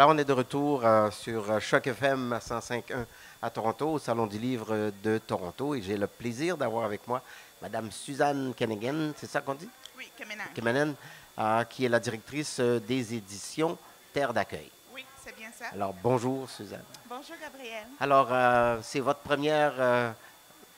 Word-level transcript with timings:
Là, 0.00 0.08
on 0.08 0.16
est 0.16 0.24
de 0.24 0.32
retour 0.32 0.82
euh, 0.82 1.10
sur 1.10 1.50
euh, 1.50 1.60
Choc 1.60 1.86
FM 1.86 2.38
105.1 2.40 3.04
à 3.42 3.50
Toronto, 3.50 3.86
au 3.86 3.98
Salon 3.98 4.26
du 4.26 4.38
Livre 4.38 4.90
de 5.02 5.18
Toronto. 5.18 5.74
Et 5.74 5.82
j'ai 5.82 5.98
le 5.98 6.06
plaisir 6.06 6.56
d'avoir 6.56 6.86
avec 6.86 7.06
moi 7.06 7.20
Madame 7.60 7.90
Suzanne 7.90 8.54
Kennigan, 8.56 9.12
c'est 9.14 9.26
ça 9.26 9.42
qu'on 9.42 9.52
dit? 9.52 9.68
Oui, 9.98 10.10
Kemenan. 10.16 10.44
Kemenan, 10.54 10.94
euh, 11.38 11.64
qui 11.64 11.84
est 11.84 11.90
la 11.90 12.00
directrice 12.00 12.60
euh, 12.60 12.80
des 12.80 13.12
éditions 13.12 13.76
Terre 14.10 14.32
d'accueil. 14.32 14.70
Oui, 14.94 15.04
c'est 15.22 15.36
bien 15.36 15.50
ça. 15.52 15.66
Alors, 15.74 15.94
bonjour 16.02 16.48
Suzanne. 16.48 16.80
Bonjour, 17.06 17.36
Gabriel. 17.38 17.84
Alors, 18.00 18.28
euh, 18.30 18.78
c'est 18.82 19.00
votre 19.00 19.20
première 19.20 20.14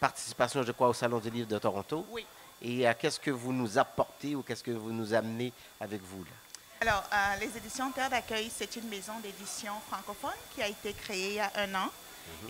participation, 0.01 0.65
je 0.65 0.73
crois, 0.73 0.89
au 0.89 0.95
Salon 0.95 1.21
du 1.21 1.31
Livre 1.31 1.47
de 1.47 1.59
Toronto. 1.59 2.05
Oui. 2.11 2.27
Et 2.61 2.85
qu'est-ce 2.99 3.21
que 3.21 3.31
vous 3.31 3.53
nous 3.53 3.79
apportez 3.79 4.35
ou 4.35 4.43
qu'est-ce 4.43 4.65
que 4.65 4.73
vous 4.73 4.91
nous 4.91 5.15
amenez 5.15 5.53
avec 5.81 6.01
vous? 6.03 6.25
Là? 6.25 6.52
Alors, 6.83 7.05
euh, 7.13 7.37
les 7.41 7.57
éditions 7.57 7.93
Terre 7.93 8.11
d'accueil, 8.11 8.51
c'est 8.53 8.75
une 8.75 8.89
maison 8.89 9.13
d'édition 9.21 9.73
francophone 9.89 10.35
qui 10.53 10.61
a 10.65 10.67
été 10.67 10.93
créée 10.95 11.29
il 11.29 11.35
y 11.35 11.39
a 11.39 11.49
un 11.55 11.73
an. 11.77 11.89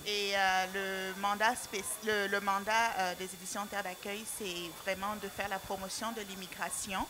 Et 0.07 0.33
euh, 0.35 1.13
le 1.13 1.21
mandat, 1.21 1.53
spéc- 1.53 1.85
le, 2.07 2.29
le 2.29 2.41
mandat 2.41 2.93
euh, 2.99 3.15
des 3.17 3.27
éditions 3.27 3.67
Terre 3.67 3.83
d'accueil, 3.83 4.25
c'est 4.39 4.71
vraiment 4.85 5.17
de 5.23 5.29
faire 5.29 5.49
la 5.51 5.59
promotion 5.59 6.13
de 6.13 6.23
l'immigration 6.23 7.07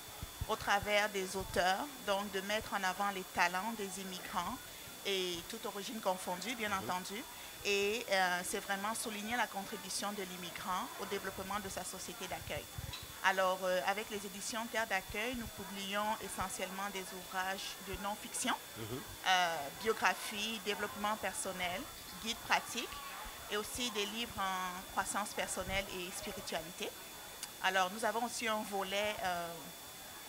au 0.48 0.56
travers 0.56 1.08
des 1.10 1.36
auteurs, 1.36 1.78
donc 2.08 2.28
de 2.32 2.40
mettre 2.40 2.74
en 2.74 2.82
avant 2.82 3.10
les 3.14 3.22
talents 3.36 3.72
des 3.78 4.00
immigrants 4.02 4.56
et 5.06 5.38
toute 5.48 5.64
origine 5.66 6.00
confondue, 6.00 6.56
bien 6.56 6.72
entendu. 6.72 7.22
Et 7.64 8.04
euh, 8.10 8.40
c'est 8.44 8.60
vraiment 8.60 8.94
souligner 8.94 9.36
la 9.36 9.46
contribution 9.46 10.10
de 10.12 10.22
l'immigrant 10.22 10.88
au 11.00 11.06
développement 11.06 11.60
de 11.64 11.68
sa 11.68 11.84
société 11.84 12.26
d'accueil. 12.26 12.64
Alors, 13.24 13.58
euh, 13.62 13.80
avec 13.86 14.10
les 14.10 14.16
éditions 14.16 14.66
Terre 14.72 14.86
d'accueil, 14.88 15.36
nous 15.36 15.46
publions 15.46 16.04
essentiellement 16.24 16.90
des 16.92 17.04
ouvrages 17.16 17.76
de 17.86 17.94
non-fiction, 18.02 18.54
euh, 18.80 19.56
biographie, 19.82 20.60
développement 20.64 21.14
personnel, 21.16 21.80
guide 22.24 22.36
pratique 22.48 22.88
et 23.52 23.56
aussi 23.56 23.90
des 23.92 24.06
livres 24.06 24.32
en 24.38 24.82
croissance 24.90 25.30
personnelle 25.34 25.84
et 25.96 26.10
spiritualité. 26.16 26.90
Alors, 27.62 27.90
nous 27.92 28.04
avons 28.04 28.24
aussi 28.24 28.48
un 28.48 28.62
volet 28.68 29.14
euh, 29.22 29.46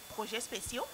projets 0.09 0.41
spéciaux. 0.41 0.85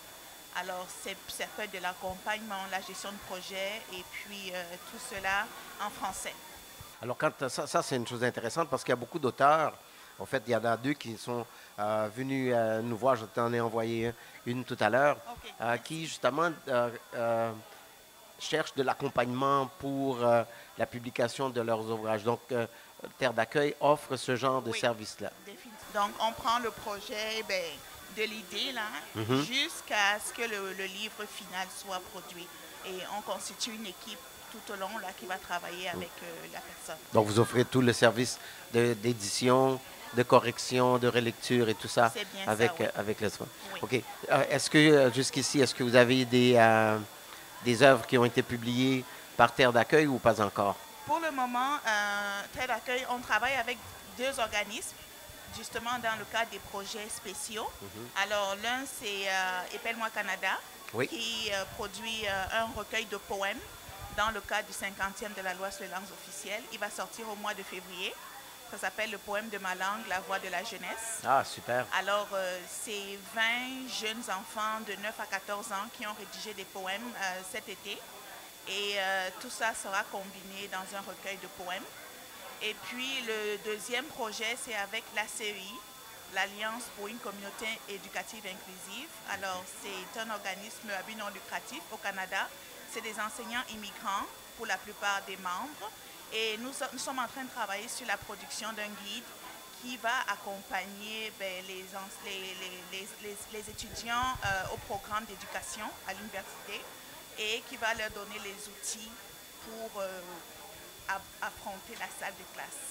Alors, 0.62 0.86
c'est- 1.04 1.16
ça 1.30 1.46
peut 1.56 1.64
être 1.64 1.72
de 1.74 1.80
l'accompagnement, 1.80 2.56
la 2.72 2.82
gestion 2.82 3.12
de 3.12 3.18
projet 3.30 3.82
et 3.94 4.04
puis 4.12 4.52
euh, 4.54 4.64
tout 4.92 4.98
cela 5.10 5.46
en 5.86 5.90
français. 5.90 6.34
Alors, 7.02 7.18
quand, 7.18 7.48
ça, 7.48 7.66
ça, 7.68 7.82
c'est 7.82 7.96
une 7.96 8.08
chose 8.08 8.24
intéressante 8.24 8.70
parce 8.70 8.84
qu'il 8.84 8.92
y 8.92 8.94
a 8.94 8.98
beaucoup 8.98 9.20
d'auteurs. 9.20 9.74
En 10.20 10.26
fait, 10.26 10.44
il 10.48 10.52
y 10.52 10.56
en 10.56 10.66
a 10.66 10.76
deux 10.76 10.94
qui 10.94 11.18
sont 11.18 11.46
euh, 11.80 12.10
venus 12.14 12.52
euh, 12.54 12.82
nous 12.82 12.98
voir. 12.98 13.16
Je 13.16 13.26
t'en 13.26 13.54
ai 13.54 13.62
envoyé 13.62 14.08
un- 14.08 14.14
une 14.46 14.66
tout 14.66 14.76
à 14.82 14.90
l'heure, 14.90 15.18
euh, 15.62 15.78
qui 15.78 16.06
justement 16.06 16.52
euh, 16.68 16.90
euh, 17.16 17.52
cherchent 18.38 18.74
de 18.76 18.84
l'accompagnement 18.84 19.68
pour 19.80 20.22
euh, 20.26 20.44
la 20.78 20.86
publication 20.86 21.50
de 21.50 21.62
leurs 21.62 21.80
ouvrages. 21.90 22.24
Donc, 22.24 22.42
euh, 22.52 22.68
Terre 23.18 23.32
d'accueil 23.34 23.74
offre 23.80 24.18
ce 24.18 24.36
genre 24.36 24.62
de 24.62 24.72
Oui. 24.72 24.80
service-là. 24.80 25.32
Donc, 25.94 26.12
on 26.20 26.34
prend 26.34 26.60
le 26.60 26.70
projet 26.72 27.44
ben, 27.48 27.64
de 28.18 28.24
l'idée 28.24 28.72
là 28.74 28.82
Mhm. 29.16 29.44
jusqu'à 29.46 30.20
ce 30.26 30.34
que 30.34 30.42
le, 30.48 30.74
le 30.74 30.86
livre 30.86 31.24
final 31.36 31.68
soit 31.78 32.02
produit. 32.12 32.48
Et 32.86 32.98
on 33.18 33.22
constitue 33.22 33.72
une 33.72 33.86
équipe 33.86 34.20
tout 34.52 34.74
au 34.74 34.76
long 34.78 34.98
là, 35.02 35.10
qui 35.20 35.26
va 35.26 35.38
travailler 35.38 35.90
avec 35.90 36.10
euh, 36.24 36.46
la 36.54 36.60
personne. 36.60 36.96
Donc, 37.14 37.28
vous 37.28 37.40
offrez 37.40 37.66
tout 37.66 37.82
le 37.82 37.94
service 37.94 38.40
de- 38.74 38.94
d'édition, 38.96 39.80
de, 40.16 40.24
correction, 40.24 40.98
de 40.98 41.08
relecture 41.08 41.70
et 41.70 41.76
tout 41.76 41.88
ça 41.88 42.12
avec, 42.48 42.72
oui. 42.80 42.86
euh, 42.86 42.90
avec 43.00 43.22
le 43.22 43.30
soin. 43.30 43.48
Oui. 43.76 43.80
OK. 43.84 44.04
Euh, 44.32 44.44
est-ce 44.50 44.70
que, 44.70 45.12
jusqu'ici, 45.14 45.60
est-ce 45.62 45.76
que 45.76 45.84
vous 45.84 45.96
avez 45.96 46.26
des, 46.26 46.56
euh, 46.56 46.98
des 47.64 47.84
œuvres 47.84 48.08
qui 48.08 48.18
ont 48.18 48.26
été 48.26 48.42
publiées 48.42 49.04
par 49.38 49.54
Terre 49.54 49.72
d'accueil 49.72 50.08
ou 50.08 50.18
pas 50.18 50.42
encore? 50.42 50.76
Pour 51.06 51.20
le 51.20 51.30
moment, 51.32 51.76
euh, 51.86 52.42
Terre 52.56 52.68
d'accueil, 52.68 53.06
on 53.12 53.20
travaille 53.20 53.56
avec 53.56 53.78
deux 54.18 54.40
organismes, 54.40 54.96
justement 55.58 55.98
dans 56.00 56.18
le 56.18 56.26
cadre 56.26 56.50
des 56.52 56.60
projets 56.60 57.08
spéciaux. 57.10 57.70
Alors, 58.24 58.56
l'un, 58.64 58.84
c'est 58.86 59.28
euh, 59.30 59.62
Épelle-moi 59.76 60.10
Canada, 60.10 60.52
Oui. 60.94 61.08
qui 61.08 61.50
euh, 61.54 61.64
produit 61.78 62.26
euh, 62.28 62.44
un 62.62 62.66
recueil 62.78 63.06
de 63.06 63.18
poèmes 63.18 63.60
dans 64.18 64.30
le 64.32 64.42
cadre 64.42 64.68
du 64.68 64.74
50e 64.74 65.34
de 65.36 65.42
la 65.42 65.54
loi 65.54 65.72
sur 65.72 65.84
les 65.84 65.90
langues 65.90 66.12
officielles. 66.12 66.64
Il 66.74 66.80
va 66.80 66.90
sortir 66.90 67.28
au 67.30 67.36
mois 67.36 67.54
de 67.54 67.64
février. 67.64 68.14
Ça 68.72 68.78
s'appelle 68.78 69.10
le 69.10 69.18
poème 69.18 69.50
de 69.50 69.58
ma 69.58 69.74
langue, 69.74 70.06
la 70.10 70.20
voix 70.20 70.38
de 70.38 70.48
la 70.48 70.64
jeunesse. 70.64 71.22
Ah, 71.26 71.44
super. 71.44 71.86
Alors, 71.98 72.28
euh, 72.34 72.60
c'est 72.70 73.18
20 73.34 73.42
jeunes 74.00 74.24
enfants 74.30 74.80
de 74.88 74.94
9 75.02 75.20
à 75.20 75.26
14 75.26 75.72
ans 75.72 75.88
qui 75.98 76.06
ont 76.06 76.14
rédigé 76.14 76.54
des 76.54 76.66
poèmes 76.66 77.02
euh, 77.20 77.42
cet 77.52 77.68
été. 77.68 77.98
Et 78.68 78.94
euh, 78.98 79.30
tout 79.42 79.50
ça 79.50 79.74
sera 79.74 80.04
combiné 80.12 80.68
dans 80.72 80.86
un 80.96 81.02
recueil 81.02 81.38
de 81.38 81.48
poèmes. 81.64 81.84
Et 82.62 82.74
puis, 82.88 83.22
le 83.26 83.58
deuxième 83.64 84.06
projet, 84.06 84.58
c'est 84.64 84.76
avec 84.76 85.04
l'ACEI, 85.16 85.56
l'Alliance 86.34 86.84
pour 86.98 87.08
une 87.08 87.18
communauté 87.20 87.68
éducative 87.88 88.44
inclusive. 88.46 89.08
Alors, 89.32 89.64
c'est 89.82 90.20
un 90.20 90.30
organisme 90.30 90.90
à 90.98 91.02
but 91.04 91.16
non 91.16 91.30
lucratif 91.30 91.82
au 91.92 91.98
Canada. 91.98 92.50
C'est 92.92 93.02
des 93.02 93.18
enseignants 93.20 93.64
immigrants 93.72 94.26
pour 94.58 94.66
la 94.66 94.78
plupart 94.78 95.22
des 95.26 95.38
membres. 95.38 95.90
Et 96.34 96.58
nous, 96.58 96.74
so- 96.74 96.86
nous 96.92 97.00
sommes 97.00 97.20
en 97.20 97.28
train 97.28 97.44
de 97.46 97.50
travailler 97.50 97.88
sur 97.88 98.06
la 98.08 98.18
production 98.18 98.72
d'un 98.74 98.90
guide 99.06 99.24
qui 99.82 99.96
va 99.98 100.20
accompagner 100.28 101.32
ben, 101.40 101.64
les, 101.66 101.86
étudiants 103.70 104.38
euh, 104.46 104.74
au 104.74 104.78
programme 104.78 105.24
d'éducation 105.26 105.86
à 106.08 106.14
l'université 106.14 106.82
et 107.38 107.62
qui 107.70 107.78
va 107.78 107.94
leur 107.94 108.10
donner 108.12 108.38
les 108.44 108.56
outils 108.68 109.10
pour 109.64 110.02
euh, 110.02 110.22
affronter 111.42 111.94
la 112.00 112.08
salle 112.20 112.34
de 112.38 112.46
classe. 112.54 112.86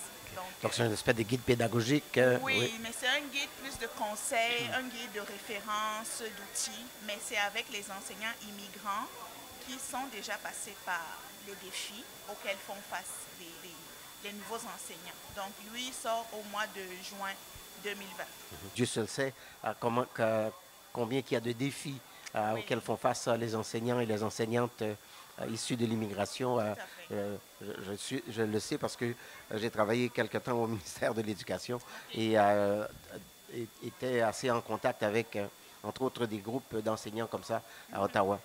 Donc, 0.63 0.73
c'est 0.75 0.85
une 0.85 0.93
espèce 0.93 1.17
de 1.17 1.23
guide 1.23 1.41
pédagogique. 1.41 2.17
euh, 2.19 2.39
oui, 2.43 2.73
mais 2.81 2.91
c'est 2.97 3.09
un 3.09 3.21
guide 3.33 3.49
plus 3.61 3.77
de 3.79 3.87
conseils, 3.99 4.69
un 4.75 4.83
guide 4.83 5.13
de 5.15 5.21
référence, 5.21 6.21
d'outils, 6.23 6.85
mais 7.07 7.19
c'est 7.25 7.39
avec 7.39 7.67
les 7.73 7.85
enseignants 7.91 8.35
immigrants 8.43 9.07
qui 9.67 9.73
sont 9.79 10.07
déjà 10.13 10.35
passés 10.39 10.77
par 10.85 11.01
les 11.47 11.55
défis 11.65 12.05
auxquels 12.31 12.57
font 12.67 12.77
face 12.91 13.27
les, 13.41 13.47
les- 13.65 13.75
les 14.31 14.33
nouveaux 14.37 14.57
enseignants. 14.57 15.19
Donc, 15.37 15.53
lui 15.73 15.93
sort 15.93 16.27
au 16.33 16.43
mois 16.51 16.67
de 16.69 16.83
juin 17.05 17.33
2020. 17.85 18.25
Dieu 18.75 18.87
seul 18.87 19.09
sait 19.09 19.33
euh, 19.65 19.73
comment, 19.81 20.05
que- 20.15 20.51
combien 20.93 21.21
il 21.21 21.33
y 21.33 21.37
a 21.37 21.41
de 21.41 21.53
défis 21.53 21.99
euh, 22.35 22.53
Oui. 22.55 22.61
auxquels 22.61 22.81
font 22.81 22.97
face 22.97 23.27
euh, 23.29 23.37
les 23.37 23.55
enseignants 23.57 23.99
et 24.01 24.07
les 24.07 24.23
enseignantes 24.23 24.83
euh, 24.83 24.93
euh, 24.93 24.95
issus 25.47 25.77
de 25.77 25.87
l'immigration. 25.87 26.59
euh, 26.59 26.75
euh, 27.13 27.37
je, 27.63 27.73
je 27.91 27.93
suis- 27.95 28.25
je 28.29 28.43
le 28.43 28.61
sais 28.61 28.79
parce 28.79 28.97
que 28.97 29.05
euh, 29.07 29.15
j'ai 29.59 29.71
travaillé 29.71 30.09
quelque 30.11 30.39
temps 30.39 30.53
au 30.53 30.67
ministère 30.77 31.15
de 31.15 31.23
l'Éducation 31.23 31.81
et 32.15 32.39
euh, 32.39 32.85
était 33.83 34.21
assez 34.21 34.51
en 34.51 34.61
contact 34.61 35.03
avec, 35.03 35.37
euh, 35.37 35.47
entre 35.83 36.03
autres, 36.03 36.27
des 36.27 36.39
groupes 36.39 36.77
d'enseignants 36.79 37.27
comme 37.27 37.45
ça 37.45 37.63
à 37.93 38.03
Ottawa. 38.03 38.39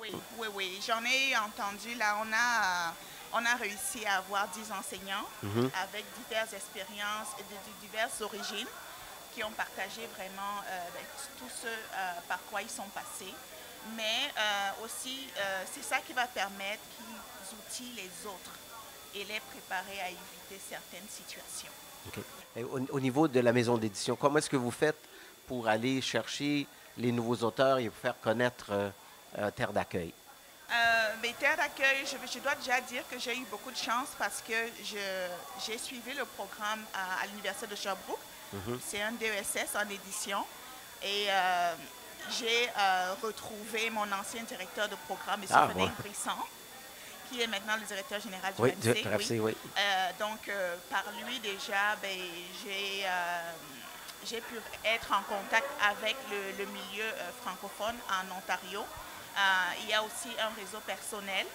Oui, 0.00 0.12
oui, 0.38 0.48
oui. 0.54 0.80
J'en 0.86 1.02
ai 1.04 1.36
entendu. 1.36 1.94
Là, 1.94 2.16
on 2.22 2.32
a, 2.32 2.88
euh, 2.88 2.92
on 3.34 3.44
a 3.46 3.54
réussi 3.56 4.04
à 4.06 4.16
avoir 4.18 4.48
10 4.48 4.72
enseignants 4.72 5.26
Mhm. 5.42 5.70
avec 5.82 6.04
diverses 6.26 6.52
expériences 6.52 7.28
et 7.38 7.42
de, 7.42 7.48
de 7.54 7.80
diverses 7.86 8.20
origines 8.22 8.66
qui 9.34 9.44
ont 9.44 9.50
partagé 9.52 10.06
vraiment 10.16 10.58
euh, 10.68 10.80
ben, 10.94 11.04
tout 11.38 11.48
ce 11.62 11.66
euh, 11.68 12.12
par 12.28 12.40
quoi 12.50 12.62
ils 12.62 12.70
sont 12.70 12.88
passés. 12.92 13.32
Mais 13.96 14.30
euh, 14.38 14.84
aussi, 14.84 15.26
euh, 15.36 15.64
c'est 15.72 15.82
ça 15.82 15.98
qui 16.00 16.12
va 16.12 16.26
permettre 16.26 16.82
qu'ils 16.96 17.58
outillent 17.58 17.96
les 17.96 18.26
autres 18.26 18.52
et 19.14 19.24
les 19.24 19.40
préparer 19.40 20.00
à 20.00 20.08
éviter 20.08 20.60
certaines 20.68 21.08
situations. 21.08 21.72
Et 22.56 22.62
au, 22.64 22.80
au 22.90 23.00
niveau 23.00 23.26
de 23.28 23.40
la 23.40 23.52
maison 23.52 23.76
d'édition, 23.78 24.16
comment 24.16 24.38
est-ce 24.38 24.50
que 24.50 24.56
vous 24.56 24.70
faites 24.70 25.00
pour 25.46 25.66
aller 25.68 26.00
chercher 26.00 26.66
les 26.96 27.12
nouveaux 27.12 27.44
auteurs 27.44 27.78
et 27.78 27.90
faire 27.90 28.14
connaître 28.20 28.66
euh, 28.70 29.50
Terre 29.52 29.72
d'accueil? 29.72 30.12
Euh, 30.72 31.14
mes 31.22 31.32
terres 31.34 31.56
d'accueil, 31.56 32.04
je, 32.04 32.16
je 32.32 32.38
dois 32.38 32.54
déjà 32.54 32.80
dire 32.82 33.02
que 33.10 33.18
j'ai 33.18 33.36
eu 33.36 33.44
beaucoup 33.50 33.72
de 33.72 33.76
chance 33.76 34.08
parce 34.18 34.40
que 34.40 34.54
j'ai 34.84 35.78
suivi 35.78 36.12
le 36.14 36.24
programme 36.24 36.84
à, 36.94 37.22
à 37.22 37.26
l'Université 37.26 37.66
de 37.66 37.74
Sherbrooke. 37.74 38.20
C'est 38.84 39.00
un 39.02 39.12
DESS 39.12 39.74
en 39.76 39.88
édition. 39.88 40.44
Et 41.02 41.28
j'ai 42.38 42.68
euh, 42.78 43.14
retrouvé 43.22 43.90
mon 43.90 44.10
ancien 44.12 44.42
directeur 44.42 44.88
de 44.88 44.96
programme, 45.06 45.42
M. 45.42 45.48
Ah, 45.52 45.68
ouais. 45.76 45.88
Brisson, 45.98 46.36
qui 47.30 47.40
est 47.40 47.46
maintenant 47.46 47.76
le 47.76 47.86
directeur 47.86 48.20
général 48.20 48.52
du 48.54 48.62
Oui. 48.62 48.72
Euh, 49.78 50.10
donc, 50.18 50.48
euh, 50.48 50.76
par 50.90 51.04
lui, 51.24 51.38
déjà, 51.40 51.96
ben, 52.02 52.18
j'ai 52.64 53.06
j'ai 54.26 54.40
pu 54.40 54.54
être 54.84 55.12
en 55.12 55.22
contact 55.22 55.66
avec 55.82 56.16
le, 56.30 56.58
le 56.58 56.70
milieu 56.70 57.04
euh, 57.04 57.30
francophone 57.42 57.96
en 58.08 58.36
Ontario. 58.36 58.80
Euh, 58.80 59.40
il 59.82 59.88
y 59.88 59.94
a 59.94 60.02
aussi 60.02 60.28
un 60.38 60.50
réseau 60.60 60.80
personnel 60.86 61.46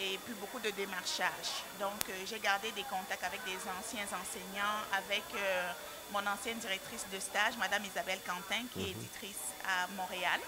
et 0.00 0.18
puis 0.24 0.34
beaucoup 0.40 0.58
de 0.58 0.70
démarchage. 0.70 1.60
Donc, 1.78 2.00
euh, 2.08 2.12
j'ai 2.26 2.38
gardé 2.40 2.72
des 2.72 2.84
contacts 2.84 3.22
avec 3.24 3.44
des 3.44 3.58
anciens 3.78 4.08
enseignants, 4.08 4.80
avec 4.96 5.22
euh, 5.36 5.70
mon 6.12 6.24
ancienne 6.26 6.58
directrice 6.58 7.04
de 7.12 7.20
stage, 7.20 7.56
Madame 7.58 7.84
Isabelle 7.84 8.20
Quentin, 8.26 8.64
qui 8.72 8.80
est 8.88 8.90
éditrice 8.90 9.52
à 9.68 9.86
Montréal. 9.96 10.40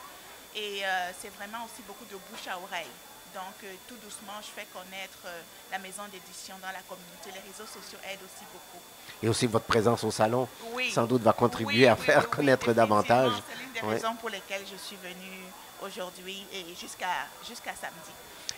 Et 0.57 0.85
euh, 0.85 1.11
c'est 1.21 1.33
vraiment 1.37 1.65
aussi 1.65 1.83
beaucoup 1.87 2.05
de 2.07 2.17
bouche 2.31 2.49
à 2.49 2.57
oreille. 2.59 2.91
Donc, 3.35 3.65
tout 3.89 3.97
doucement, 3.97 4.37
je 4.43 4.49
fais 4.49 4.67
connaître 4.75 5.25
la 5.71 5.79
maison 5.79 6.03
d'édition 6.13 6.55
dans 6.61 6.69
la 6.69 6.83
communauté. 6.85 7.31
Les 7.33 7.41
réseaux 7.51 7.65
sociaux 7.65 7.97
aident 8.05 8.21
aussi 8.25 8.45
beaucoup. 8.53 8.83
Et 9.23 9.29
aussi 9.29 9.47
votre 9.47 9.65
présence 9.65 10.05
au 10.05 10.11
salon, 10.11 10.47
Oui. 10.75 10.91
sans 10.93 11.07
doute, 11.07 11.23
va 11.23 11.33
contribuer 11.33 11.85
Oui, 11.85 11.87
à 11.87 11.95
oui, 11.95 12.05
faire 12.05 12.29
connaître 12.29 12.71
davantage. 12.75 13.33
C'est 13.49 13.59
l'une 13.63 13.73
des 13.73 13.81
raisons 13.81 14.15
pour 14.17 14.29
lesquelles 14.29 14.65
je 14.71 14.77
suis 14.77 14.97
venue 14.97 15.45
aujourd'hui 15.83 16.47
et 16.53 16.75
jusqu'à 16.79 17.25
jusqu'à 17.49 17.75
samedi. 17.75 18.13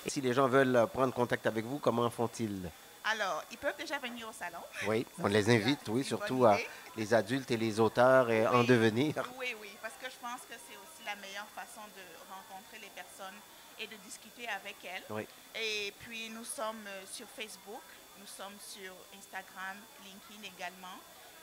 Et 0.06 0.10
si 0.10 0.20
les 0.20 0.32
gens 0.34 0.48
veulent 0.48 0.86
prendre 0.92 1.14
contact 1.14 1.46
avec 1.46 1.64
vous, 1.64 1.78
comment 1.78 2.10
font-ils? 2.10 2.70
Alors, 3.04 3.42
ils 3.50 3.58
peuvent 3.58 3.76
déjà 3.76 3.98
venir 3.98 4.28
au 4.28 4.32
salon. 4.32 4.60
Oui, 4.86 5.06
on 5.18 5.26
les 5.26 5.50
invite, 5.50 5.86
oui, 5.88 6.04
surtout 6.04 6.44
à 6.46 6.58
les 6.96 7.12
adultes 7.12 7.50
et 7.50 7.56
les 7.56 7.78
auteurs 7.78 8.30
et 8.30 8.46
en 8.46 8.64
devenir. 8.64 9.14
Oui, 9.38 9.54
oui, 9.60 9.70
parce 9.82 9.94
que 10.00 10.06
je 10.08 10.16
pense 10.20 10.40
que 10.48 10.54
c'est 10.66 10.76
aussi 10.76 11.04
la 11.04 11.14
meilleure 11.16 11.48
façon 11.54 11.82
de 11.96 12.04
rencontrer 12.32 12.78
les 12.80 12.90
personnes 12.94 13.36
et 13.78 13.86
de 13.86 13.96
discuter 13.96 14.48
avec 14.48 14.76
elles. 14.84 15.02
Oui. 15.10 15.26
Et 15.54 15.92
puis, 16.00 16.30
nous 16.30 16.44
sommes 16.44 16.86
euh, 16.86 17.02
sur 17.10 17.26
Facebook, 17.36 17.82
nous 18.18 18.26
sommes 18.26 18.56
sur 18.60 18.92
Instagram, 19.18 19.76
LinkedIn 20.04 20.54
également, 20.56 20.96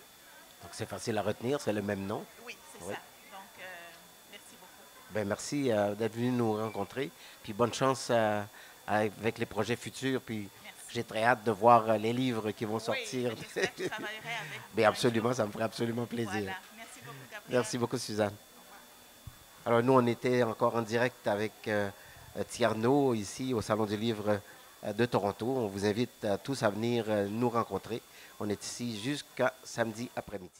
Donc 0.62 0.70
c'est 0.72 0.88
facile 0.88 1.19
à 1.19 1.22
retenir, 1.22 1.60
c'est 1.60 1.72
le 1.72 1.82
même 1.82 2.06
nom. 2.06 2.25
Oui, 2.46 2.56
c'est 2.72 2.84
Oui. 2.84 2.94
ça. 2.94 3.00
Donc, 3.37 3.43
euh, 3.60 3.64
merci 4.31 4.54
beaucoup. 4.60 4.84
Ben, 5.10 5.26
merci 5.26 5.72
euh, 5.72 5.94
d'être 5.94 6.14
venu 6.14 6.31
nous 6.31 6.52
rencontrer. 6.54 7.10
Puis 7.43 7.52
bonne 7.52 7.75
chance 7.75 8.08
euh, 8.10 8.43
avec 8.87 9.38
les 9.38 9.46
projets 9.46 9.76
futurs. 9.76 10.20
Puis 10.20 10.49
j'ai 10.88 11.02
très 11.04 11.25
hâte 11.25 11.43
de 11.44 11.50
voir 11.50 11.90
euh, 11.90 11.96
les 11.99 12.12
livres 12.12 12.50
qui 12.52 12.64
vont 12.64 12.78
sortir. 12.78 13.34
Oui, 13.37 13.44
que 13.55 13.60
je 13.84 13.88
travaillerai 13.88 14.19
avec 14.75 14.78
un 14.84 14.88
absolument, 14.88 15.34
ça 15.34 15.46
me 15.46 15.52
ferait 15.52 15.64
absolument 15.64 16.06
plaisir. 16.06 16.31
Voilà. 16.32 16.52
Merci 16.76 17.00
beaucoup, 17.05 17.16
Gabriel. 17.31 17.58
Merci 17.60 17.78
beaucoup, 17.78 17.98
Suzanne. 17.98 18.34
Alors, 19.64 19.82
nous, 19.82 19.93
on 19.93 20.06
était 20.06 20.43
encore 20.43 20.75
en 20.76 20.82
direct 20.82 21.26
avec 21.26 21.52
euh, 21.69 21.88
euh, 22.37 22.43
Tierno, 22.48 23.14
ici, 23.14 23.55
au 23.55 23.62
Salon 23.62 23.87
du 23.87 23.96
Livre 23.96 24.28
euh, 24.28 24.38
de 24.90 25.05
Toronto. 25.06 25.46
On 25.46 25.67
vous 25.69 25.87
invite 25.87 26.25
euh, 26.25 26.37
tous 26.43 26.62
à 26.62 26.70
venir 26.70 27.05
euh, 27.08 27.29
nous 27.29 27.49
rencontrer. 27.49 28.02
On 28.40 28.49
est 28.49 28.64
ici 28.64 29.00
jusqu'à 29.00 29.55
samedi 29.62 30.11
après-midi. 30.17 30.50